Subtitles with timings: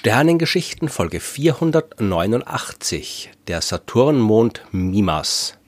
[0.00, 5.58] Sternengeschichten Folge 489 Der Saturnmond Mimas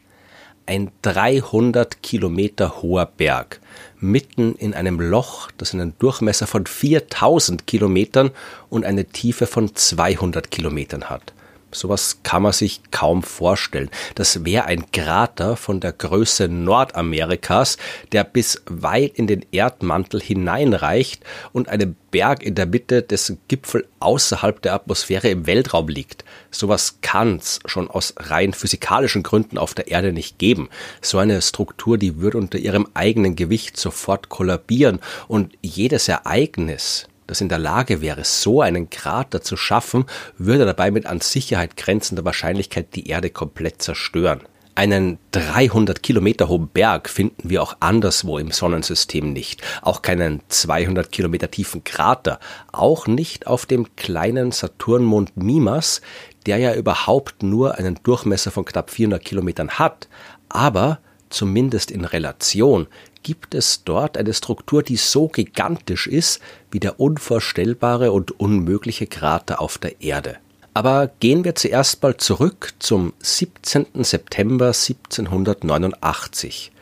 [0.64, 3.60] ein 300 Kilometer hoher Berg
[4.00, 8.30] mitten in einem Loch, das einen Durchmesser von 4000 Kilometern
[8.70, 11.34] und eine Tiefe von 200 Kilometern hat.
[11.72, 13.90] Sowas kann man sich kaum vorstellen.
[14.14, 17.78] Das wäre ein Krater von der Größe Nordamerikas,
[18.12, 23.88] der bis weit in den Erdmantel hineinreicht und einem Berg in der Mitte, dessen Gipfel
[23.98, 26.24] außerhalb der Atmosphäre im Weltraum liegt.
[26.50, 30.68] Sowas kann's schon aus rein physikalischen Gründen auf der Erde nicht geben.
[31.00, 37.40] So eine Struktur, die würde unter ihrem eigenen Gewicht sofort kollabieren und jedes Ereignis, das
[37.40, 40.06] in der Lage wäre, so einen Krater zu schaffen,
[40.38, 44.40] würde dabei mit an Sicherheit grenzender Wahrscheinlichkeit die Erde komplett zerstören.
[44.74, 49.60] Einen 300 Kilometer hohen Berg finden wir auch anderswo im Sonnensystem nicht.
[49.82, 52.40] Auch keinen 200 Kilometer tiefen Krater.
[52.72, 56.00] Auch nicht auf dem kleinen Saturnmond Mimas,
[56.46, 60.08] der ja überhaupt nur einen Durchmesser von knapp 400 Kilometern hat.
[60.48, 62.86] Aber zumindest in Relation,
[63.22, 69.60] gibt es dort eine Struktur, die so gigantisch ist wie der unvorstellbare und unmögliche Krater
[69.60, 70.36] auf der Erde.
[70.74, 74.04] Aber gehen wir zuerst mal zurück zum 17.
[74.04, 76.72] September 1789.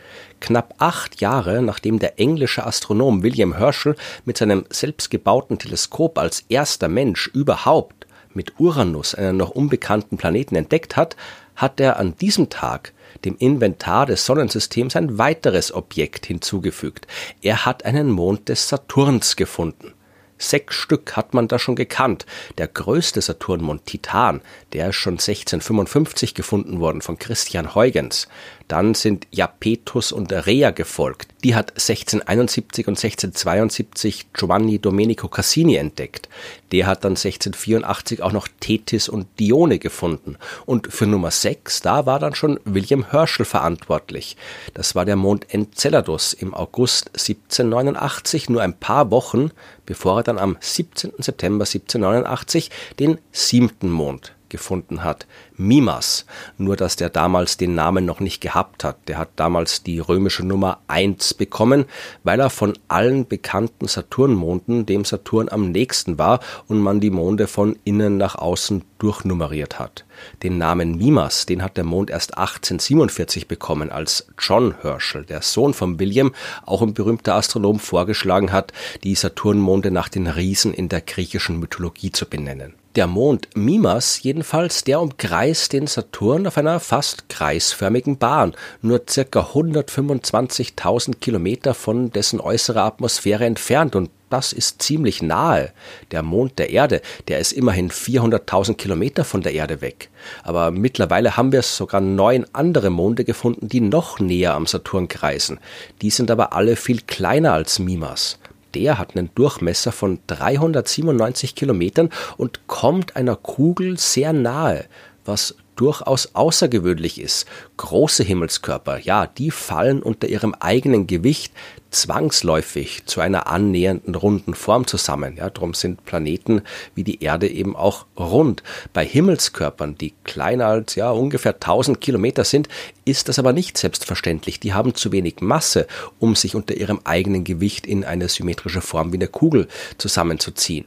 [0.40, 6.88] Knapp acht Jahre nachdem der englische Astronom William Herschel mit seinem selbstgebauten Teleskop als erster
[6.88, 11.16] Mensch überhaupt mit Uranus einen noch unbekannten Planeten entdeckt hat,
[11.56, 12.92] hat er an diesem Tag
[13.24, 17.06] dem Inventar des Sonnensystems ein weiteres Objekt hinzugefügt.
[17.42, 19.94] Er hat einen Mond des Saturns gefunden.
[20.40, 22.24] Sechs Stück hat man da schon gekannt.
[22.56, 24.40] Der größte Saturnmond Titan,
[24.72, 28.26] der ist schon 1655 gefunden worden von Christian Huygens.
[28.70, 31.32] Dann sind Japetus und Rea gefolgt.
[31.42, 36.28] Die hat 1671 und 1672 Giovanni Domenico Cassini entdeckt.
[36.70, 40.36] Der hat dann 1684 auch noch Tethys und Dione gefunden.
[40.66, 44.36] Und für Nummer 6, da war dann schon William Herschel verantwortlich.
[44.72, 49.50] Das war der Mond Enceladus im August 1789, nur ein paar Wochen,
[49.84, 51.14] bevor er dann am 17.
[51.18, 52.70] September 1789
[53.00, 55.26] den siebten Mond gefunden hat.
[55.56, 56.26] Mimas,
[56.58, 58.96] nur dass der damals den Namen noch nicht gehabt hat.
[59.08, 61.86] Der hat damals die römische Nummer 1 bekommen,
[62.24, 67.46] weil er von allen bekannten Saturnmonden dem Saturn am nächsten war und man die Monde
[67.46, 70.04] von innen nach außen durchnummeriert hat.
[70.42, 75.74] Den Namen Mimas, den hat der Mond erst 1847 bekommen, als John Herschel, der Sohn
[75.74, 76.32] von William,
[76.66, 78.72] auch ein berühmter Astronom, vorgeschlagen hat,
[79.04, 82.74] die Saturnmonde nach den Riesen in der griechischen Mythologie zu benennen.
[82.96, 88.52] Der Mond Mimas jedenfalls, der umkreist den Saturn auf einer fast kreisförmigen Bahn,
[88.82, 95.72] nur circa 125.000 Kilometer von dessen äußerer Atmosphäre entfernt und das ist ziemlich nahe.
[96.10, 100.10] Der Mond der Erde, der ist immerhin 400.000 Kilometer von der Erde weg.
[100.42, 105.60] Aber mittlerweile haben wir sogar neun andere Monde gefunden, die noch näher am Saturn kreisen.
[106.02, 108.40] Die sind aber alle viel kleiner als Mimas
[108.74, 114.84] der hat einen Durchmesser von 397 Kilometern und kommt einer Kugel sehr nahe,
[115.24, 117.46] was durchaus außergewöhnlich ist.
[117.78, 121.54] Große Himmelskörper, ja, die fallen unter ihrem eigenen Gewicht
[121.90, 125.36] zwangsläufig zu einer annähernden runden Form zusammen.
[125.36, 126.62] Ja, darum sind Planeten
[126.94, 128.62] wie die Erde eben auch rund.
[128.92, 132.68] Bei Himmelskörpern, die kleiner als ja ungefähr 1000 Kilometer sind,
[133.04, 134.60] ist das aber nicht selbstverständlich.
[134.60, 135.86] Die haben zu wenig Masse,
[136.18, 139.68] um sich unter ihrem eigenen Gewicht in eine symmetrische Form wie eine Kugel
[139.98, 140.86] zusammenzuziehen.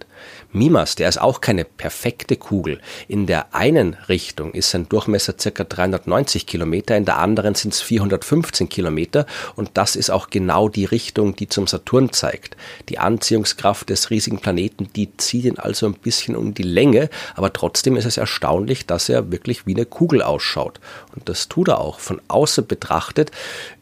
[0.54, 2.80] Mimas, der ist auch keine perfekte Kugel.
[3.08, 7.82] In der einen Richtung ist sein Durchmesser circa 390 Kilometer, in der anderen sind es
[7.82, 9.26] 415 Kilometer
[9.56, 12.56] und das ist auch genau die Richtung, die zum Saturn zeigt.
[12.90, 17.52] Die Anziehungskraft des riesigen Planeten, die zieht ihn also ein bisschen um die Länge, aber
[17.52, 20.80] trotzdem ist es erstaunlich, dass er wirklich wie eine Kugel ausschaut.
[21.16, 22.00] Und das tut er auch.
[22.00, 23.32] Von außen betrachtet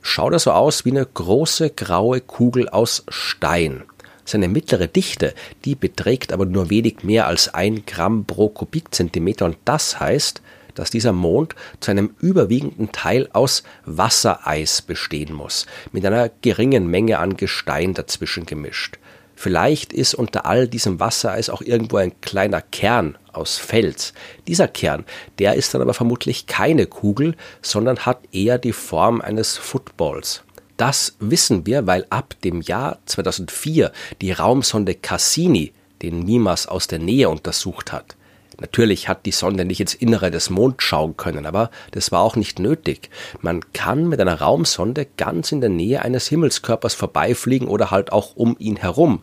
[0.01, 3.83] schaut er so aus wie eine große graue Kugel aus Stein.
[4.31, 5.33] Seine mittlere Dichte,
[5.65, 10.41] die beträgt aber nur wenig mehr als ein Gramm pro Kubikzentimeter und das heißt,
[10.73, 17.19] dass dieser Mond zu einem überwiegenden Teil aus Wassereis bestehen muss, mit einer geringen Menge
[17.19, 18.99] an Gestein dazwischen gemischt.
[19.35, 24.13] Vielleicht ist unter all diesem Wassereis auch irgendwo ein kleiner Kern aus Fels.
[24.47, 25.03] Dieser Kern,
[25.39, 30.43] der ist dann aber vermutlich keine Kugel, sondern hat eher die Form eines Footballs.
[30.81, 36.97] Das wissen wir, weil ab dem Jahr 2004 die Raumsonde Cassini den Mimas aus der
[36.97, 38.15] Nähe untersucht hat.
[38.59, 42.35] Natürlich hat die Sonde nicht ins Innere des Monds schauen können, aber das war auch
[42.35, 43.11] nicht nötig.
[43.41, 48.35] Man kann mit einer Raumsonde ganz in der Nähe eines Himmelskörpers vorbeifliegen oder halt auch
[48.35, 49.21] um ihn herum.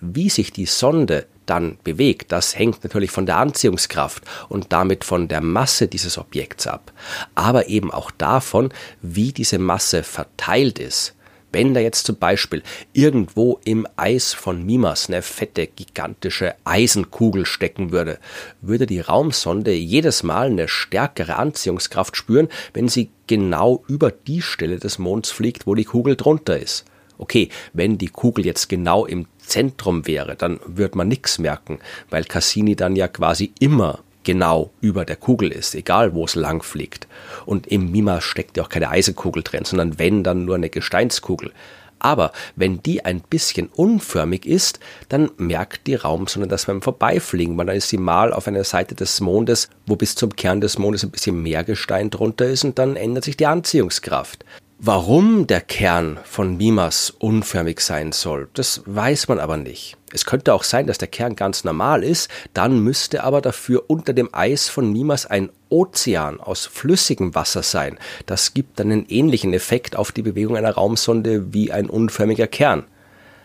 [0.00, 5.28] Wie sich die Sonde dann bewegt, das hängt natürlich von der Anziehungskraft und damit von
[5.28, 6.92] der Masse dieses Objekts ab,
[7.34, 8.72] aber eben auch davon,
[9.02, 11.16] wie diese Masse verteilt ist.
[11.52, 12.62] Wenn da jetzt zum Beispiel
[12.92, 18.18] irgendwo im Eis von Mimas eine fette, gigantische Eisenkugel stecken würde,
[18.60, 24.78] würde die Raumsonde jedes Mal eine stärkere Anziehungskraft spüren, wenn sie genau über die Stelle
[24.78, 26.84] des Monds fliegt, wo die Kugel drunter ist.
[27.16, 31.78] Okay, wenn die Kugel jetzt genau im Zentrum wäre, dann würde man nichts merken,
[32.10, 36.62] weil Cassini dann ja quasi immer genau über der Kugel ist, egal wo es lang
[36.62, 37.06] fliegt.
[37.46, 41.52] Und im Mima steckt ja auch keine Eisenkugel drin, sondern wenn dann nur eine Gesteinskugel.
[41.98, 47.66] Aber wenn die ein bisschen unförmig ist, dann merkt die Raumsonde das beim Vorbeifliegen, weil
[47.66, 51.04] dann ist sie mal auf einer Seite des Mondes, wo bis zum Kern des Mondes
[51.04, 54.44] ein bisschen mehr Gestein drunter ist und dann ändert sich die Anziehungskraft.
[54.78, 59.96] Warum der Kern von Mimas unförmig sein soll, das weiß man aber nicht.
[60.12, 64.12] Es könnte auch sein, dass der Kern ganz normal ist, dann müsste aber dafür unter
[64.12, 67.98] dem Eis von Mimas ein Ozean aus flüssigem Wasser sein.
[68.26, 72.84] Das gibt dann einen ähnlichen Effekt auf die Bewegung einer Raumsonde wie ein unförmiger Kern.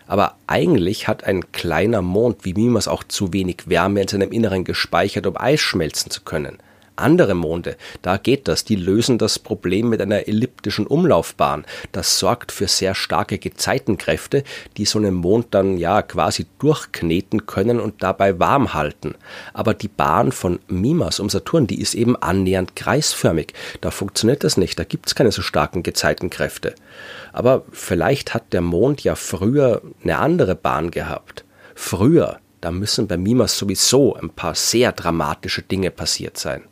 [0.06, 4.64] Aber eigentlich hat ein kleiner Mond wie Mimas auch zu wenig Wärme in seinem Inneren
[4.64, 6.58] gespeichert, um Eis schmelzen zu können
[6.96, 11.64] andere Monde, da geht das, die lösen das Problem mit einer elliptischen Umlaufbahn.
[11.92, 14.44] Das sorgt für sehr starke Gezeitenkräfte,
[14.76, 19.14] die so einen Mond dann ja quasi durchkneten können und dabei warm halten.
[19.52, 23.54] Aber die Bahn von Mimas um Saturn, die ist eben annähernd kreisförmig.
[23.80, 26.74] Da funktioniert das nicht, da gibt's keine so starken Gezeitenkräfte.
[27.32, 31.44] Aber vielleicht hat der Mond ja früher eine andere Bahn gehabt.
[31.74, 36.62] Früher, da müssen bei Mimas sowieso ein paar sehr dramatische Dinge passiert sein.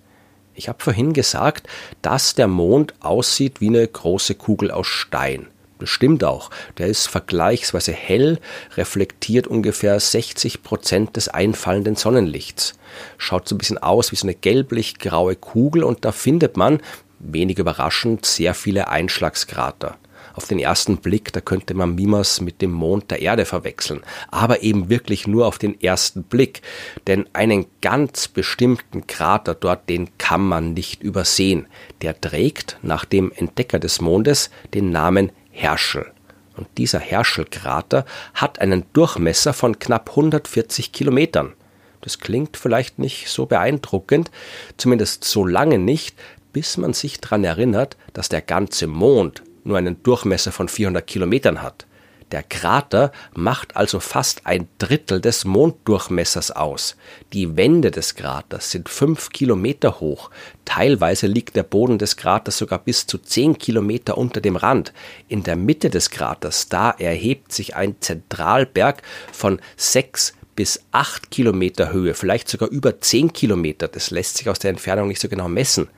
[0.55, 1.69] Ich habe vorhin gesagt,
[2.02, 5.47] dass der Mond aussieht wie eine große Kugel aus Stein.
[5.79, 6.50] Das stimmt auch.
[6.79, 8.38] Der ist vergleichsweise hell,
[8.76, 12.75] reflektiert ungefähr 60 Prozent des einfallenden Sonnenlichts.
[13.17, 16.81] Schaut so ein bisschen aus wie so eine gelblich-graue Kugel und da findet man,
[17.19, 19.97] wenig überraschend, sehr viele Einschlagskrater.
[20.41, 24.01] Auf den ersten Blick, da könnte man Mimas mit dem Mond der Erde verwechseln,
[24.31, 26.63] aber eben wirklich nur auf den ersten Blick,
[27.07, 31.67] denn einen ganz bestimmten Krater dort, den kann man nicht übersehen.
[32.01, 36.11] Der trägt nach dem Entdecker des Mondes den Namen Herschel.
[36.57, 41.53] Und dieser Herschel-Krater hat einen Durchmesser von knapp 140 Kilometern.
[42.01, 44.31] Das klingt vielleicht nicht so beeindruckend,
[44.79, 46.17] zumindest so lange nicht,
[46.55, 51.62] bis man sich daran erinnert, dass der ganze Mond nur einen Durchmesser von 400 Kilometern
[51.62, 51.87] hat.
[52.33, 56.97] Der Krater macht also fast ein Drittel des Monddurchmessers aus.
[57.33, 60.31] Die Wände des Kraters sind fünf Kilometer hoch.
[60.65, 64.93] Teilweise liegt der Boden des Kraters sogar bis zu zehn Kilometer unter dem Rand.
[65.27, 69.03] In der Mitte des Kraters, da erhebt sich ein Zentralberg
[69.33, 73.89] von sechs bis acht Kilometer Höhe, vielleicht sogar über zehn Kilometer.
[73.89, 75.89] Das lässt sich aus der Entfernung nicht so genau messen.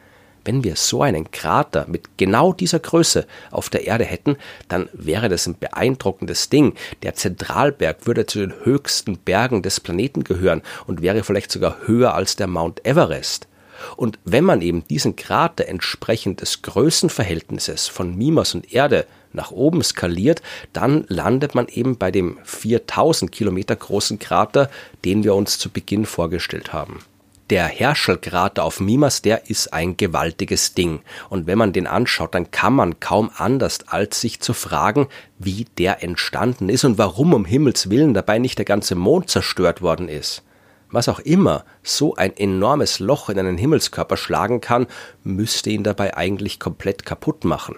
[0.44, 4.36] Wenn wir so einen Krater mit genau dieser Größe auf der Erde hätten,
[4.68, 6.74] dann wäre das ein beeindruckendes Ding.
[7.02, 12.14] Der Zentralberg würde zu den höchsten Bergen des Planeten gehören und wäre vielleicht sogar höher
[12.14, 13.46] als der Mount Everest.
[13.96, 19.82] Und wenn man eben diesen Krater entsprechend des Größenverhältnisses von Mimas und Erde nach oben
[19.82, 24.70] skaliert, dann landet man eben bei dem 4000 Kilometer großen Krater,
[25.04, 27.00] den wir uns zu Beginn vorgestellt haben.
[27.52, 31.02] Der Herschelkrater auf Mimas, der ist ein gewaltiges Ding.
[31.28, 35.66] Und wenn man den anschaut, dann kann man kaum anders, als sich zu fragen, wie
[35.76, 40.08] der entstanden ist und warum um Himmels Willen dabei nicht der ganze Mond zerstört worden
[40.08, 40.42] ist.
[40.90, 44.86] Was auch immer so ein enormes Loch in einen Himmelskörper schlagen kann,
[45.22, 47.76] müsste ihn dabei eigentlich komplett kaputt machen.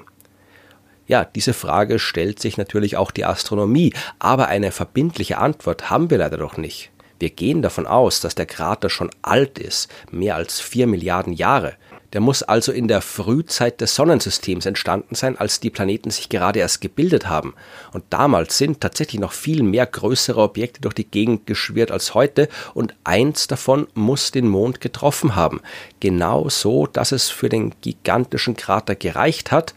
[1.08, 6.18] Ja, diese Frage stellt sich natürlich auch die Astronomie, aber eine verbindliche Antwort haben wir
[6.18, 6.92] leider doch nicht.
[7.24, 11.72] Wir gehen davon aus, dass der Krater schon alt ist, mehr als vier Milliarden Jahre.
[12.12, 16.58] Der muss also in der Frühzeit des Sonnensystems entstanden sein, als die Planeten sich gerade
[16.58, 17.54] erst gebildet haben.
[17.94, 22.50] Und damals sind tatsächlich noch viel mehr größere Objekte durch die Gegend geschwirrt als heute
[22.74, 25.62] und eins davon muss den Mond getroffen haben.
[26.00, 29.72] Genau so, dass es für den gigantischen Krater gereicht hat,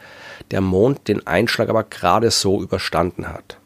[0.52, 3.58] der Mond den Einschlag aber gerade so überstanden hat.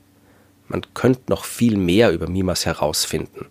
[0.68, 3.48] Man könnte noch viel mehr über Mimas herausfinden.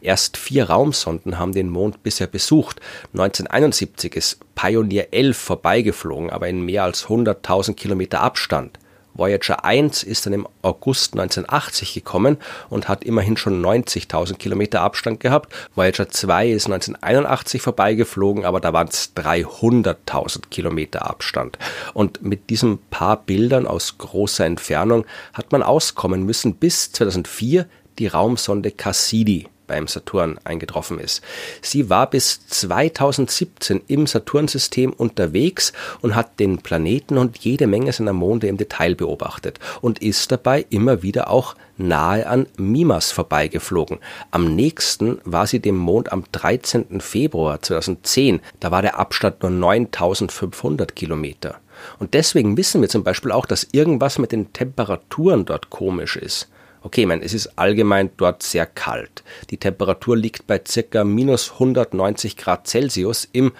[0.00, 2.80] Erst vier Raumsonden haben den Mond bisher besucht.
[3.12, 8.78] 1971 ist Pioneer 11 vorbeigeflogen, aber in mehr als 100.000 Kilometer Abstand.
[9.18, 12.36] Voyager 1 ist dann im August 1980 gekommen
[12.70, 15.52] und hat immerhin schon 90.000 Kilometer Abstand gehabt.
[15.74, 21.58] Voyager 2 ist 1981 vorbeigeflogen, aber da waren es 300.000 Kilometer Abstand.
[21.94, 27.66] Und mit diesen paar Bildern aus großer Entfernung hat man auskommen müssen, bis 2004
[27.98, 31.22] die Raumsonde Cassini beim Saturn eingetroffen ist.
[31.62, 38.12] Sie war bis 2017 im Saturnsystem unterwegs und hat den Planeten und jede Menge seiner
[38.12, 43.98] Monde im Detail beobachtet und ist dabei immer wieder auch nahe an Mimas vorbeigeflogen.
[44.32, 47.00] Am nächsten war sie dem Mond am 13.
[47.00, 48.40] Februar 2010.
[48.58, 51.60] Da war der Abstand nur 9500 Kilometer.
[51.98, 56.48] Und deswegen wissen wir zum Beispiel auch, dass irgendwas mit den Temperaturen dort komisch ist.
[56.88, 59.22] Okay, ich meine, es ist allgemein dort sehr kalt.
[59.50, 63.52] Die Temperatur liegt bei circa minus 190 Grad Celsius im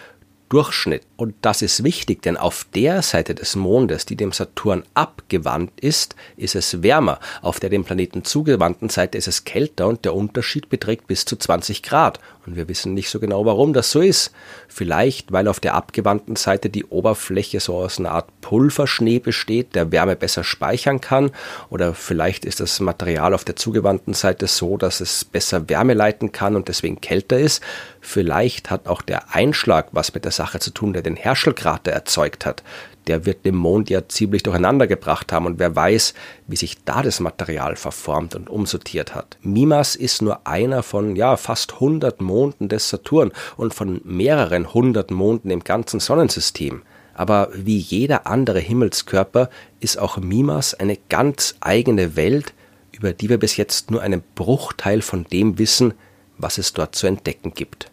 [0.48, 1.02] Durchschnitt.
[1.16, 6.14] Und das ist wichtig, denn auf der Seite des Mondes, die dem Saturn abgewandt ist,
[6.36, 7.18] ist es wärmer.
[7.42, 11.36] Auf der dem Planeten zugewandten Seite ist es kälter und der Unterschied beträgt bis zu
[11.36, 12.20] 20 Grad.
[12.46, 14.32] Und wir wissen nicht so genau, warum das so ist.
[14.68, 19.92] Vielleicht, weil auf der abgewandten Seite die Oberfläche so aus einer Art Pulverschnee besteht, der
[19.92, 21.30] Wärme besser speichern kann.
[21.68, 26.32] Oder vielleicht ist das Material auf der zugewandten Seite so, dass es besser Wärme leiten
[26.32, 27.62] kann und deswegen kälter ist.
[28.00, 32.46] Vielleicht hat auch der Einschlag was mit der Sache zu tun, der den Herschelkrater erzeugt
[32.46, 32.62] hat.
[33.08, 36.14] Der wird den Mond ja ziemlich durcheinander gebracht haben und wer weiß,
[36.46, 39.36] wie sich da das Material verformt und umsortiert hat.
[39.42, 45.10] Mimas ist nur einer von ja fast 100 Monden des Saturn und von mehreren hundert
[45.10, 46.82] Monden im ganzen Sonnensystem.
[47.14, 52.54] Aber wie jeder andere Himmelskörper ist auch Mimas eine ganz eigene Welt,
[52.92, 55.94] über die wir bis jetzt nur einen Bruchteil von dem wissen,
[56.36, 57.90] was es dort zu entdecken gibt.